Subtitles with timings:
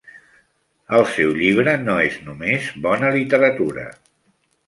[0.99, 3.87] El seu llibre no és només bona literatura.